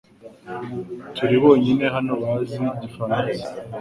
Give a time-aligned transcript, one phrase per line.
[1.15, 3.45] Turi bonyine hano bazi igifaransa.